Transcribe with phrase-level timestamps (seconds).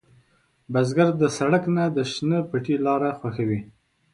[0.71, 3.61] بزګر د سړک نه، د شنې پټي لاره خوښوي